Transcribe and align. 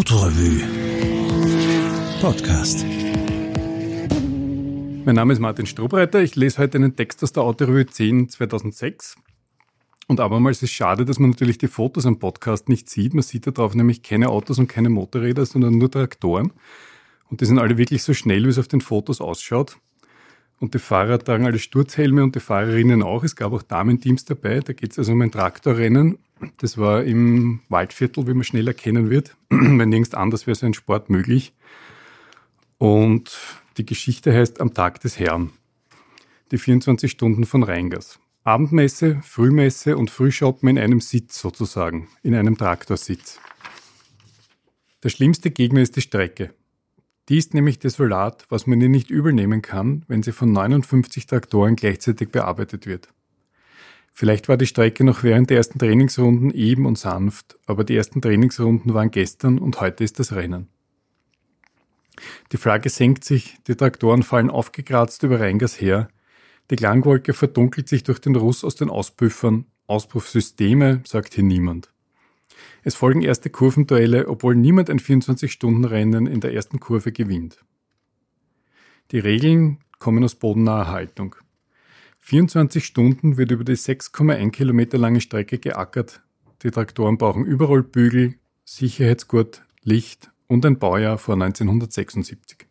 Autorevue 0.00 0.62
Podcast. 2.22 2.86
Mein 5.04 5.14
Name 5.14 5.34
ist 5.34 5.40
Martin 5.40 5.66
Strobreiter. 5.66 6.22
Ich 6.22 6.36
lese 6.36 6.56
heute 6.56 6.78
einen 6.78 6.96
Text 6.96 7.22
aus 7.22 7.32
der 7.32 7.42
Autorevue 7.42 7.84
10 7.84 8.30
2006. 8.30 9.16
Und 10.08 10.20
abermals 10.20 10.56
ist 10.56 10.62
es 10.62 10.70
schade, 10.70 11.04
dass 11.04 11.18
man 11.18 11.28
natürlich 11.28 11.58
die 11.58 11.68
Fotos 11.68 12.06
am 12.06 12.18
Podcast 12.18 12.70
nicht 12.70 12.88
sieht. 12.88 13.12
Man 13.12 13.22
sieht 13.22 13.46
darauf 13.46 13.74
nämlich 13.74 14.02
keine 14.02 14.30
Autos 14.30 14.58
und 14.58 14.68
keine 14.68 14.88
Motorräder, 14.88 15.44
sondern 15.44 15.76
nur 15.76 15.90
Traktoren. 15.90 16.54
Und 17.28 17.42
die 17.42 17.44
sind 17.44 17.58
alle 17.58 17.76
wirklich 17.76 18.02
so 18.02 18.14
schnell, 18.14 18.44
wie 18.44 18.48
es 18.48 18.58
auf 18.58 18.68
den 18.68 18.80
Fotos 18.80 19.20
ausschaut. 19.20 19.76
Und 20.60 20.74
die 20.74 20.78
Fahrer 20.78 21.18
tragen 21.18 21.46
alle 21.46 21.58
Sturzhelme 21.58 22.22
und 22.22 22.34
die 22.34 22.40
Fahrerinnen 22.40 23.02
auch. 23.02 23.24
Es 23.24 23.34
gab 23.34 23.52
auch 23.52 23.62
Damenteams 23.62 24.26
dabei. 24.26 24.60
Da 24.60 24.74
geht 24.74 24.92
es 24.92 24.98
also 24.98 25.12
um 25.12 25.22
ein 25.22 25.32
Traktorrennen. 25.32 26.18
Das 26.58 26.76
war 26.76 27.02
im 27.02 27.60
Waldviertel, 27.70 28.26
wie 28.26 28.34
man 28.34 28.44
schnell 28.44 28.68
erkennen 28.68 29.08
wird. 29.08 29.36
Wenn 29.48 29.88
nirgends 29.88 30.12
anders 30.14 30.46
wäre 30.46 30.54
so 30.54 30.66
ein 30.66 30.74
Sport 30.74 31.08
möglich. 31.08 31.54
Und 32.76 33.38
die 33.78 33.86
Geschichte 33.86 34.34
heißt 34.34 34.60
Am 34.60 34.74
Tag 34.74 35.00
des 35.00 35.18
Herrn. 35.18 35.50
Die 36.50 36.58
24 36.58 37.10
Stunden 37.10 37.46
von 37.46 37.62
Rheingers. 37.62 38.20
Abendmesse, 38.44 39.20
Frühmesse 39.22 39.96
und 39.96 40.10
Frühshoppen 40.10 40.68
in 40.68 40.78
einem 40.78 41.00
Sitz 41.00 41.40
sozusagen, 41.40 42.08
in 42.22 42.34
einem 42.34 42.58
Traktorsitz. 42.58 43.38
Der 45.02 45.08
schlimmste 45.08 45.50
Gegner 45.50 45.80
ist 45.80 45.96
die 45.96 46.02
Strecke. 46.02 46.52
Die 47.30 47.38
ist 47.38 47.54
nämlich 47.54 47.78
desolat, 47.78 48.44
was 48.48 48.66
man 48.66 48.80
ihr 48.80 48.88
nicht 48.88 49.08
übel 49.08 49.32
nehmen 49.32 49.62
kann, 49.62 50.02
wenn 50.08 50.24
sie 50.24 50.32
von 50.32 50.50
59 50.50 51.26
Traktoren 51.26 51.76
gleichzeitig 51.76 52.30
bearbeitet 52.30 52.86
wird. 52.86 53.08
Vielleicht 54.12 54.48
war 54.48 54.56
die 54.56 54.66
Strecke 54.66 55.04
noch 55.04 55.22
während 55.22 55.48
der 55.48 55.58
ersten 55.58 55.78
Trainingsrunden 55.78 56.50
eben 56.50 56.86
und 56.86 56.98
sanft, 56.98 57.56
aber 57.66 57.84
die 57.84 57.96
ersten 57.96 58.20
Trainingsrunden 58.20 58.94
waren 58.94 59.12
gestern 59.12 59.60
und 59.60 59.80
heute 59.80 60.02
ist 60.02 60.18
das 60.18 60.32
Rennen. 60.32 60.66
Die 62.50 62.56
Flagge 62.56 62.88
senkt 62.88 63.22
sich, 63.22 63.58
die 63.68 63.76
Traktoren 63.76 64.24
fallen 64.24 64.50
aufgekratzt 64.50 65.22
über 65.22 65.38
Rheingas 65.38 65.80
her, 65.80 66.08
die 66.72 66.76
Klangwolke 66.76 67.32
verdunkelt 67.32 67.88
sich 67.88 68.02
durch 68.02 68.18
den 68.18 68.34
Ruß 68.34 68.64
aus 68.64 68.74
den 68.74 68.90
Auspuffern, 68.90 69.66
Auspuffsysteme 69.86 71.02
sagt 71.06 71.34
hier 71.34 71.44
niemand. 71.44 71.92
Es 72.82 72.94
folgen 72.94 73.22
erste 73.22 73.50
Kurvenduelle, 73.50 74.28
obwohl 74.28 74.54
niemand 74.54 74.90
ein 74.90 74.98
24-Stunden-Rennen 74.98 76.26
in 76.26 76.40
der 76.40 76.54
ersten 76.54 76.80
Kurve 76.80 77.12
gewinnt. 77.12 77.58
Die 79.10 79.18
Regeln 79.18 79.78
kommen 79.98 80.24
aus 80.24 80.34
bodennaher 80.34 80.88
Haltung. 80.88 81.36
24 82.20 82.84
Stunden 82.84 83.36
wird 83.36 83.50
über 83.50 83.64
die 83.64 83.76
6,1 83.76 84.50
Kilometer 84.50 84.98
lange 84.98 85.20
Strecke 85.20 85.58
geackert. 85.58 86.22
Die 86.62 86.70
Traktoren 86.70 87.18
brauchen 87.18 87.44
Überrollbügel, 87.44 88.34
Sicherheitsgurt, 88.64 89.62
Licht 89.82 90.30
und 90.46 90.64
ein 90.66 90.78
Baujahr 90.78 91.18
vor 91.18 91.34
1976. 91.34 92.66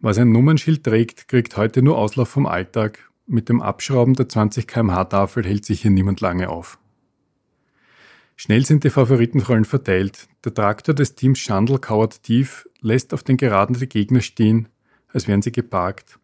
Was 0.00 0.18
ein 0.18 0.32
Nummernschild 0.32 0.84
trägt, 0.84 1.28
kriegt 1.28 1.56
heute 1.56 1.82
nur 1.82 1.98
Auslauf 1.98 2.28
vom 2.28 2.46
Alltag. 2.46 3.10
Mit 3.26 3.48
dem 3.48 3.62
Abschrauben 3.62 4.14
der 4.14 4.28
20 4.28 4.66
kmh 4.66 5.04
Tafel 5.04 5.44
hält 5.44 5.64
sich 5.64 5.82
hier 5.82 5.90
niemand 5.90 6.20
lange 6.20 6.48
auf. 6.48 6.78
Schnell 8.36 8.66
sind 8.66 8.84
die 8.84 8.90
Favoritenrollen 8.90 9.64
verteilt. 9.64 10.28
Der 10.44 10.52
Traktor 10.52 10.94
des 10.94 11.14
Teams 11.14 11.38
Schandl 11.38 11.78
kauert 11.78 12.22
tief, 12.22 12.68
lässt 12.80 13.14
auf 13.14 13.22
den 13.22 13.36
Geraden 13.36 13.78
die 13.78 13.88
Gegner 13.88 14.20
stehen, 14.20 14.68
als 15.08 15.28
wären 15.28 15.42
sie 15.42 15.52
geparkt. 15.52 16.18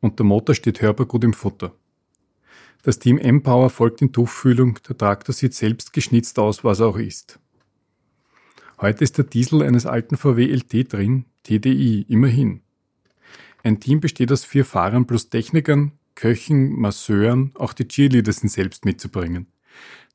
Und 0.00 0.18
der 0.18 0.26
Motor 0.26 0.54
steht 0.54 0.80
hörbar 0.80 1.06
gut 1.06 1.24
im 1.24 1.32
Futter. 1.32 1.72
Das 2.82 2.98
Team 2.98 3.18
M-Power 3.18 3.70
folgt 3.70 4.02
in 4.02 4.12
Tuchfühlung, 4.12 4.78
der 4.88 4.96
Traktor 4.96 5.32
sieht 5.32 5.54
selbst 5.54 5.92
geschnitzt 5.92 6.38
aus, 6.38 6.64
was 6.64 6.80
er 6.80 6.86
auch 6.86 6.98
ist. 6.98 7.38
Heute 8.80 9.02
ist 9.02 9.18
der 9.18 9.24
Diesel 9.24 9.62
eines 9.62 9.86
alten 9.86 10.16
VW 10.16 10.44
LT 10.52 10.92
drin, 10.92 11.24
TDI, 11.42 12.06
immerhin. 12.08 12.62
Ein 13.64 13.80
Team 13.80 14.00
besteht 14.00 14.30
aus 14.30 14.44
vier 14.44 14.64
Fahrern 14.64 15.06
plus 15.06 15.30
Technikern, 15.30 15.92
Köchen, 16.14 16.78
Masseuren, 16.78 17.52
auch 17.54 17.72
die 17.72 17.88
Cheerleader 17.88 18.32
sind 18.32 18.50
selbst 18.50 18.84
mitzubringen. 18.84 19.46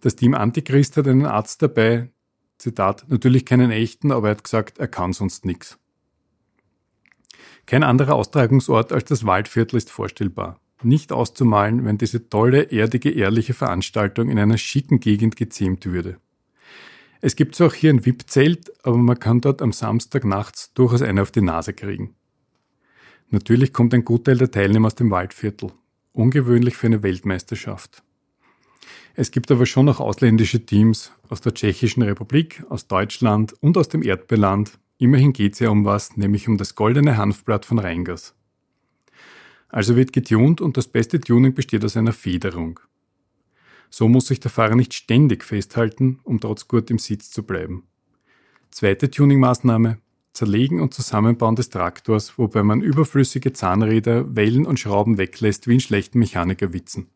Das 0.02 0.16
Team 0.16 0.34
Antichrist 0.34 0.98
hat 0.98 1.08
einen 1.08 1.26
Arzt 1.26 1.62
dabei, 1.62 2.10
Zitat, 2.58 3.06
natürlich 3.10 3.46
keinen 3.46 3.72
echten, 3.72 4.12
aber 4.12 4.30
er 4.30 4.36
hat 4.36 4.44
gesagt, 4.44 4.78
er 4.78 4.88
kann 4.88 5.14
sonst 5.14 5.46
nichts. 5.46 5.78
Kein 7.66 7.84
anderer 7.84 8.16
Austragungsort 8.16 8.92
als 8.92 9.06
das 9.06 9.26
Waldviertel 9.26 9.78
ist 9.78 9.90
vorstellbar. 9.90 10.60
Nicht 10.82 11.12
auszumalen, 11.12 11.86
wenn 11.86 11.98
diese 11.98 12.30
tolle, 12.30 12.72
erdige, 12.72 13.10
ehrliche 13.10 13.54
Veranstaltung 13.54 14.30
in 14.30 14.38
einer 14.38 14.58
schicken 14.58 15.00
Gegend 15.00 15.36
gezähmt 15.36 15.86
würde. 15.86 16.18
Es 17.22 17.38
gibt 17.38 17.56
zwar 17.56 17.68
auch 17.68 17.74
hier 17.74 17.90
ein 17.90 18.06
VIP-Zelt, 18.06 18.86
aber 18.86 18.98
man 18.98 19.18
kann 19.18 19.40
dort 19.40 19.62
am 19.62 19.72
Samstag 19.72 20.26
nachts 20.26 20.74
durchaus 20.74 21.02
eine 21.02 21.22
auf 21.22 21.32
die 21.32 21.42
Nase 21.42 21.74
kriegen. 21.74 22.16
Natürlich 23.30 23.72
kommt 23.72 23.94
ein 23.94 24.04
Gutteil 24.04 24.38
der 24.38 24.52
Teilnehmer 24.52 24.88
aus 24.88 24.96
dem 24.96 25.10
Waldviertel. 25.10 25.72
Ungewöhnlich 26.12 26.76
für 26.76 26.88
eine 26.88 27.02
Weltmeisterschaft. 27.02 28.04
Es 29.16 29.30
gibt 29.30 29.52
aber 29.52 29.68
schon 29.68 29.86
noch 29.86 30.00
ausländische 30.00 30.66
Teams 30.66 31.12
aus 31.30 31.40
der 31.42 31.54
Tschechischen 31.54 32.02
Republik, 32.02 32.64
aus 32.70 32.88
Deutschland 32.88 33.54
und 33.62 33.78
aus 33.78 33.88
dem 33.88 34.02
Erdbeerland. 34.02 34.80
Immerhin 34.98 35.34
geht 35.34 35.54
es 35.54 35.60
ja 35.60 35.70
um 35.70 35.86
was, 35.86 36.18
nämlich 36.18 36.48
um 36.48 36.58
das 36.58 36.74
goldene 36.74 37.16
Hanfblatt 37.16 37.66
von 37.66 37.78
Rheingers. 37.78 38.34
Also 39.70 39.96
wird 39.96 40.14
getunt 40.14 40.62
und 40.62 40.78
das 40.78 40.88
beste 40.88 41.20
Tuning 41.20 41.54
besteht 41.54 41.86
aus 41.86 41.96
einer 41.96 42.14
Federung. 42.14 42.80
So 43.92 44.08
muss 44.08 44.28
sich 44.28 44.40
der 44.40 44.50
Fahrer 44.50 44.76
nicht 44.76 44.96
ständig 44.96 45.44
festhalten, 45.44 46.20
um 46.24 46.40
trotz 46.40 46.68
Gurt 46.68 46.90
im 46.90 46.98
Sitz 46.98 47.30
zu 47.30 47.44
bleiben. 47.44 47.84
Zweite 48.72 49.12
Tuningmaßnahme, 49.12 50.00
Zerlegen 50.32 50.82
und 50.82 50.96
Zusammenbauen 50.96 51.56
des 51.56 51.70
Traktors, 51.70 52.40
wobei 52.40 52.64
man 52.64 52.82
überflüssige 52.82 53.54
Zahnräder, 53.54 54.36
Wellen 54.36 54.66
und 54.66 54.80
Schrauben 54.80 55.20
weglässt 55.20 55.68
wie 55.68 55.76
in 55.76 55.80
schlechten 55.80 56.18
Mechanikerwitzen. 56.18 57.08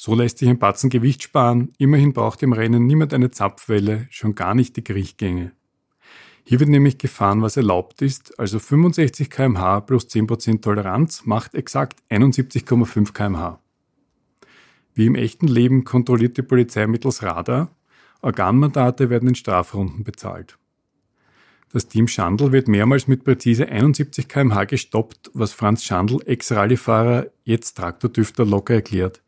So 0.00 0.14
lässt 0.14 0.38
sich 0.38 0.48
ein 0.48 0.60
Batzen 0.60 0.90
Gewicht 0.90 1.24
sparen, 1.24 1.72
immerhin 1.76 2.12
braucht 2.12 2.44
im 2.44 2.52
Rennen 2.52 2.86
niemand 2.86 3.12
eine 3.12 3.32
Zapfwelle, 3.32 4.06
schon 4.10 4.36
gar 4.36 4.54
nicht 4.54 4.76
die 4.76 4.84
Kriechgänge. 4.84 5.50
Hier 6.44 6.60
wird 6.60 6.70
nämlich 6.70 6.98
gefahren, 6.98 7.42
was 7.42 7.56
erlaubt 7.56 8.00
ist, 8.00 8.38
also 8.38 8.60
65 8.60 9.28
kmh 9.28 9.80
plus 9.80 10.06
10% 10.06 10.62
Toleranz 10.62 11.26
macht 11.26 11.56
exakt 11.56 12.00
71,5 12.10 13.12
kmh. 13.12 13.58
Wie 14.94 15.06
im 15.06 15.16
echten 15.16 15.48
Leben 15.48 15.82
kontrolliert 15.82 16.36
die 16.36 16.42
Polizei 16.42 16.86
mittels 16.86 17.24
Radar, 17.24 17.74
Organmandate 18.22 19.10
werden 19.10 19.28
in 19.28 19.34
Strafrunden 19.34 20.04
bezahlt. 20.04 20.58
Das 21.72 21.88
Team 21.88 22.06
Schandl 22.06 22.52
wird 22.52 22.68
mehrmals 22.68 23.08
mit 23.08 23.24
präzise 23.24 23.68
71 23.68 24.28
kmh 24.28 24.64
gestoppt, 24.64 25.32
was 25.34 25.52
Franz 25.52 25.82
Schandl, 25.82 26.20
Ex-Rallyefahrer, 26.24 27.26
jetzt 27.42 27.76
Traktordüfter, 27.76 28.44
locker 28.44 28.74
erklärt. 28.74 29.22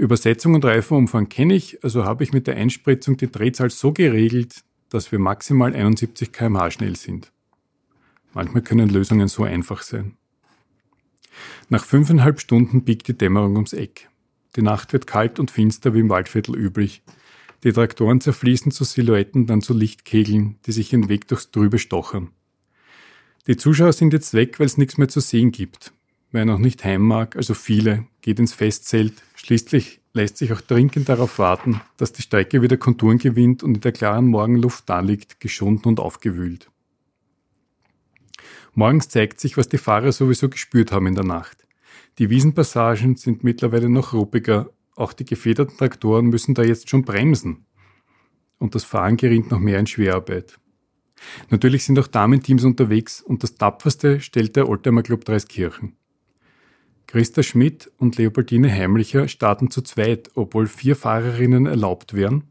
Übersetzung 0.00 0.54
und 0.54 0.64
Reifenumfang 0.64 1.28
kenne 1.28 1.54
ich, 1.54 1.84
also 1.84 2.04
habe 2.04 2.24
ich 2.24 2.32
mit 2.32 2.46
der 2.46 2.56
Einspritzung 2.56 3.18
die 3.18 3.30
Drehzahl 3.30 3.70
so 3.70 3.92
geregelt, 3.92 4.64
dass 4.88 5.12
wir 5.12 5.18
maximal 5.18 5.74
71 5.74 6.32
kmh 6.32 6.70
schnell 6.70 6.96
sind. 6.96 7.30
Manchmal 8.32 8.62
können 8.62 8.88
Lösungen 8.88 9.28
so 9.28 9.44
einfach 9.44 9.82
sein. 9.82 10.16
Nach 11.68 11.84
fünfeinhalb 11.84 12.40
Stunden 12.40 12.82
biegt 12.82 13.08
die 13.08 13.16
Dämmerung 13.16 13.56
ums 13.56 13.74
Eck. 13.74 14.08
Die 14.56 14.62
Nacht 14.62 14.92
wird 14.92 15.06
kalt 15.06 15.38
und 15.38 15.50
finster 15.50 15.94
wie 15.94 16.00
im 16.00 16.08
Waldviertel 16.08 16.56
üblich. 16.56 17.02
Die 17.62 17.72
Traktoren 17.72 18.22
zerfließen 18.22 18.72
zu 18.72 18.84
Silhouetten, 18.84 19.46
dann 19.46 19.60
zu 19.60 19.74
Lichtkegeln, 19.74 20.56
die 20.64 20.72
sich 20.72 20.92
ihren 20.92 21.10
Weg 21.10 21.28
durchs 21.28 21.50
Trübe 21.50 21.78
stochern. 21.78 22.30
Die 23.46 23.56
Zuschauer 23.56 23.92
sind 23.92 24.14
jetzt 24.14 24.32
weg, 24.32 24.58
weil 24.58 24.66
es 24.66 24.78
nichts 24.78 24.96
mehr 24.96 25.08
zu 25.08 25.20
sehen 25.20 25.52
gibt. 25.52 25.92
Wer 26.32 26.44
noch 26.44 26.58
nicht 26.58 26.84
heim 26.84 27.02
mag, 27.02 27.34
also 27.34 27.54
viele, 27.54 28.06
geht 28.20 28.38
ins 28.38 28.52
Festzelt. 28.52 29.14
Schließlich 29.34 30.00
lässt 30.12 30.36
sich 30.36 30.52
auch 30.52 30.60
dringend 30.60 31.08
darauf 31.08 31.40
warten, 31.40 31.80
dass 31.96 32.12
die 32.12 32.22
Strecke 32.22 32.62
wieder 32.62 32.76
Konturen 32.76 33.18
gewinnt 33.18 33.64
und 33.64 33.74
in 33.74 33.80
der 33.80 33.92
klaren 33.92 34.26
Morgenluft 34.26 34.88
daliegt, 34.88 35.40
geschunden 35.40 35.88
und 35.88 35.98
aufgewühlt. 35.98 36.70
Morgens 38.74 39.08
zeigt 39.08 39.40
sich, 39.40 39.56
was 39.56 39.68
die 39.68 39.78
Fahrer 39.78 40.12
sowieso 40.12 40.48
gespürt 40.48 40.92
haben 40.92 41.08
in 41.08 41.16
der 41.16 41.24
Nacht. 41.24 41.66
Die 42.18 42.30
Wiesenpassagen 42.30 43.16
sind 43.16 43.42
mittlerweile 43.42 43.88
noch 43.88 44.12
ruppiger, 44.12 44.70
auch 44.94 45.12
die 45.12 45.24
gefederten 45.24 45.76
Traktoren 45.78 46.26
müssen 46.26 46.54
da 46.54 46.62
jetzt 46.62 46.90
schon 46.90 47.02
bremsen. 47.02 47.66
Und 48.58 48.76
das 48.76 48.84
Fahren 48.84 49.16
gerinnt 49.16 49.50
noch 49.50 49.58
mehr 49.58 49.80
in 49.80 49.86
Schwerarbeit. 49.86 50.60
Natürlich 51.48 51.84
sind 51.84 51.98
auch 51.98 52.06
Damenteams 52.06 52.64
unterwegs 52.64 53.20
und 53.20 53.42
das 53.42 53.56
tapferste 53.56 54.20
stellt 54.20 54.54
der 54.54 54.68
Oldtimer 54.68 55.02
Club 55.02 55.24
Dreiskirchen. 55.24 55.96
Christa 57.10 57.42
Schmidt 57.42 57.90
und 57.98 58.18
Leopoldine 58.18 58.72
Heimlicher 58.72 59.26
starten 59.26 59.68
zu 59.68 59.82
zweit, 59.82 60.30
obwohl 60.36 60.68
vier 60.68 60.94
Fahrerinnen 60.94 61.66
erlaubt 61.66 62.14
wären. 62.14 62.44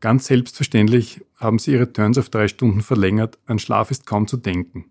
Ganz 0.00 0.26
selbstverständlich 0.26 1.24
haben 1.38 1.60
sie 1.60 1.74
ihre 1.74 1.92
Turns 1.92 2.18
auf 2.18 2.28
drei 2.28 2.48
Stunden 2.48 2.80
verlängert, 2.80 3.38
an 3.46 3.60
Schlaf 3.60 3.92
ist 3.92 4.04
kaum 4.04 4.26
zu 4.26 4.36
denken. 4.36 4.86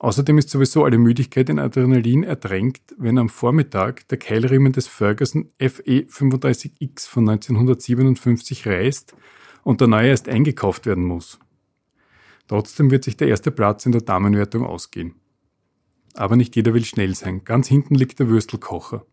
Außerdem 0.00 0.36
ist 0.38 0.50
sowieso 0.50 0.84
alle 0.84 0.98
Müdigkeit 0.98 1.48
in 1.48 1.60
Adrenalin 1.60 2.24
ertränkt, 2.24 2.92
wenn 2.98 3.18
am 3.18 3.28
Vormittag 3.28 4.08
der 4.08 4.18
Keilriemen 4.18 4.72
des 4.72 4.88
Ferguson 4.88 5.50
FE 5.60 6.00
35X 6.00 7.06
von 7.06 7.28
1957 7.28 8.66
reißt 8.66 9.14
und 9.62 9.80
der 9.80 9.86
neue 9.86 10.08
erst 10.08 10.28
eingekauft 10.28 10.86
werden 10.86 11.04
muss. 11.04 11.38
Trotzdem 12.48 12.90
wird 12.90 13.04
sich 13.04 13.16
der 13.16 13.28
erste 13.28 13.52
Platz 13.52 13.86
in 13.86 13.92
der 13.92 14.00
Damenwertung 14.00 14.66
ausgehen. 14.66 15.21
Aber 16.14 16.36
nicht 16.36 16.56
jeder 16.56 16.74
will 16.74 16.84
schnell 16.84 17.14
sein. 17.14 17.44
Ganz 17.44 17.68
hinten 17.68 17.94
liegt 17.94 18.18
der 18.18 18.28
Würstelkocher. 18.28 19.06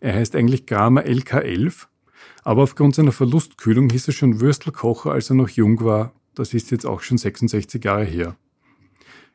Er 0.00 0.14
heißt 0.14 0.36
eigentlich 0.36 0.66
Kramer 0.66 1.04
LK11, 1.04 1.86
aber 2.44 2.62
aufgrund 2.62 2.94
seiner 2.94 3.12
Verlustkühlung 3.12 3.90
hieß 3.90 4.08
er 4.08 4.12
schon 4.12 4.40
Würstelkocher, 4.40 5.12
als 5.12 5.30
er 5.30 5.36
noch 5.36 5.48
jung 5.48 5.82
war. 5.82 6.12
Das 6.34 6.54
ist 6.54 6.70
jetzt 6.70 6.86
auch 6.86 7.00
schon 7.00 7.18
66 7.18 7.84
Jahre 7.84 8.04
her. 8.04 8.36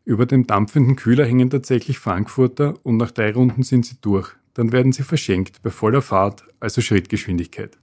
Über 0.05 0.25
dem 0.25 0.47
dampfenden 0.47 0.95
Kühler 0.95 1.25
hängen 1.25 1.49
tatsächlich 1.49 1.99
Frankfurter 1.99 2.73
und 2.83 2.97
nach 2.97 3.11
drei 3.11 3.31
Runden 3.31 3.63
sind 3.63 3.85
sie 3.85 3.95
durch. 4.01 4.31
Dann 4.53 4.71
werden 4.71 4.91
sie 4.91 5.03
verschenkt 5.03 5.61
bei 5.63 5.69
voller 5.69 6.01
Fahrt, 6.01 6.43
also 6.59 6.81
Schrittgeschwindigkeit. 6.81 7.77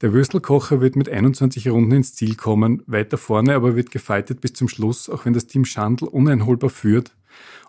Der 0.00 0.12
Würstelkocher 0.12 0.80
wird 0.80 0.96
mit 0.96 1.08
21 1.08 1.68
Runden 1.68 1.92
ins 1.92 2.14
Ziel 2.14 2.34
kommen, 2.34 2.82
weiter 2.86 3.18
vorne 3.18 3.54
aber 3.54 3.76
wird 3.76 3.90
gefeitet 3.90 4.40
bis 4.40 4.54
zum 4.54 4.68
Schluss, 4.68 5.08
auch 5.08 5.24
wenn 5.24 5.32
das 5.32 5.46
Team 5.46 5.64
Schandl 5.64 6.06
uneinholbar 6.06 6.70
führt 6.70 7.14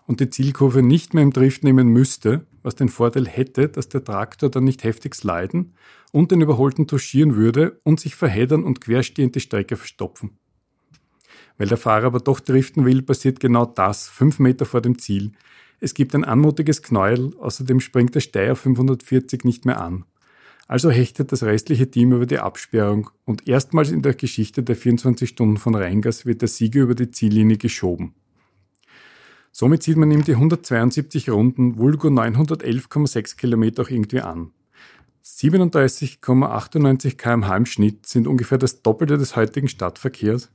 und 0.06 0.20
die 0.20 0.30
Zielkurve 0.30 0.82
nicht 0.82 1.14
mehr 1.14 1.22
im 1.22 1.32
Drift 1.32 1.64
nehmen 1.64 1.88
müsste, 1.88 2.46
was 2.62 2.74
den 2.74 2.88
Vorteil 2.88 3.26
hätte, 3.26 3.68
dass 3.68 3.88
der 3.88 4.04
Traktor 4.04 4.50
dann 4.50 4.64
nicht 4.64 4.84
heftig 4.84 5.14
sliden 5.14 5.74
und 6.12 6.30
den 6.30 6.40
Überholten 6.40 6.86
touchieren 6.86 7.36
würde 7.36 7.80
und 7.84 8.00
sich 8.00 8.14
verheddern 8.14 8.64
und 8.64 8.80
querstehend 8.80 9.34
die 9.34 9.40
Strecke 9.40 9.76
verstopfen. 9.76 10.38
Weil 11.58 11.68
der 11.68 11.76
Fahrer 11.78 12.06
aber 12.06 12.20
doch 12.20 12.40
driften 12.40 12.84
will, 12.84 13.02
passiert 13.02 13.40
genau 13.40 13.64
das, 13.66 14.08
fünf 14.08 14.38
Meter 14.38 14.64
vor 14.64 14.80
dem 14.80 14.98
Ziel. 14.98 15.32
Es 15.80 15.94
gibt 15.94 16.14
ein 16.14 16.24
anmutiges 16.24 16.82
Knäuel, 16.82 17.32
außerdem 17.38 17.80
springt 17.80 18.14
der 18.14 18.20
Steier 18.20 18.56
540 18.56 19.44
nicht 19.44 19.64
mehr 19.64 19.80
an. 19.80 20.04
Also 20.66 20.90
hechtet 20.90 21.30
das 21.30 21.42
restliche 21.42 21.90
Team 21.90 22.12
über 22.12 22.26
die 22.26 22.38
Absperrung 22.38 23.10
und 23.24 23.46
erstmals 23.46 23.90
in 23.90 24.02
der 24.02 24.14
Geschichte 24.14 24.62
der 24.62 24.76
24 24.76 25.28
Stunden 25.28 25.58
von 25.58 25.74
Rheingas 25.74 26.24
wird 26.24 26.40
der 26.40 26.48
Sieger 26.48 26.82
über 26.82 26.94
die 26.94 27.10
Ziellinie 27.10 27.58
geschoben. 27.58 28.14
Somit 29.56 29.84
sieht 29.84 29.96
man 29.96 30.10
ihm 30.10 30.24
die 30.24 30.32
172 30.32 31.30
Runden, 31.30 31.78
vulgo 31.78 32.08
911,6 32.08 33.36
Kilometer 33.36 33.84
auch 33.84 33.88
irgendwie 33.88 34.20
an. 34.20 34.50
37,98 35.24 37.16
kmh 37.16 37.56
im 37.56 37.64
Schnitt 37.64 38.04
sind 38.04 38.26
ungefähr 38.26 38.58
das 38.58 38.82
Doppelte 38.82 39.16
des 39.16 39.36
heutigen 39.36 39.68
Stadtverkehrs. 39.68 40.50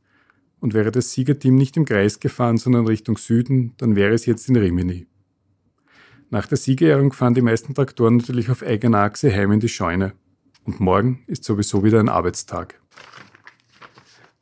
Und 0.59 0.73
wäre 0.73 0.91
das 0.91 1.13
Siegerteam 1.13 1.55
nicht 1.55 1.77
im 1.77 1.85
Kreis 1.85 2.19
gefahren, 2.19 2.57
sondern 2.57 2.87
Richtung 2.87 3.15
Süden, 3.15 3.73
dann 3.77 3.95
wäre 3.95 4.13
es 4.13 4.25
jetzt 4.25 4.49
in 4.49 4.57
Rimini. 4.57 5.07
Nach 6.29 6.45
der 6.45 6.57
Siegerehrung 6.57 7.13
fahren 7.13 7.35
die 7.35 7.41
meisten 7.41 7.73
Traktoren 7.73 8.17
natürlich 8.17 8.49
auf 8.49 8.63
eigener 8.63 8.97
Achse 8.97 9.33
heim 9.33 9.53
in 9.53 9.61
die 9.61 9.69
Scheune. 9.69 10.11
Und 10.65 10.81
morgen 10.81 11.23
ist 11.25 11.45
sowieso 11.45 11.85
wieder 11.85 12.01
ein 12.01 12.09
Arbeitstag. 12.09 12.81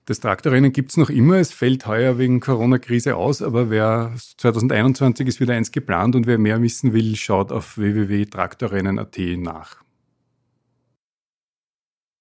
Das 0.08 0.22
Traktorrennen 0.22 0.72
gibt 0.72 0.92
es 0.92 0.98
noch 0.98 1.10
immer. 1.10 1.36
Es 1.36 1.52
fällt 1.52 1.86
heuer 1.86 2.18
wegen 2.18 2.40
Corona-Krise 2.40 3.18
aus, 3.18 3.42
aber 3.42 3.70
wer 3.70 4.14
2021 4.38 5.28
ist 5.28 5.42
wieder 5.42 5.54
eins 5.54 5.74
geplant 5.74 6.16
und 6.16 6.28
wer 6.28 6.38
mehr 6.38 6.62
wissen 6.62 6.94
will, 6.94 7.18
schaut 7.18 7.52
auf 7.52 7.78
www.traktorrennen.at 7.78 9.18
nach. 9.36 9.87